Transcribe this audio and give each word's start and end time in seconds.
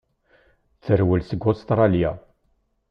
Terwel 0.85 1.21
seg 1.25 1.41
Ustṛalya. 1.51 2.11